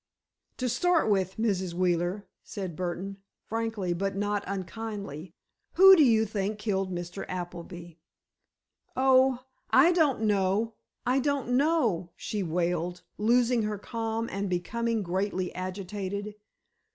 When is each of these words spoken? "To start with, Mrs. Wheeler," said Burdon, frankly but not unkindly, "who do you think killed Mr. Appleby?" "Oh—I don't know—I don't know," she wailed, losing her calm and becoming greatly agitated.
"To 0.57 0.67
start 0.67 1.11
with, 1.11 1.37
Mrs. 1.37 1.75
Wheeler," 1.75 2.25
said 2.41 2.75
Burdon, 2.75 3.17
frankly 3.45 3.93
but 3.93 4.15
not 4.15 4.43
unkindly, 4.47 5.35
"who 5.73 5.95
do 5.95 6.03
you 6.03 6.25
think 6.25 6.57
killed 6.57 6.91
Mr. 6.91 7.23
Appleby?" 7.29 7.97
"Oh—I 8.97 9.91
don't 9.91 10.21
know—I 10.21 11.19
don't 11.19 11.49
know," 11.49 12.09
she 12.15 12.41
wailed, 12.41 13.03
losing 13.19 13.61
her 13.61 13.77
calm 13.77 14.27
and 14.31 14.49
becoming 14.49 15.03
greatly 15.03 15.53
agitated. 15.53 16.33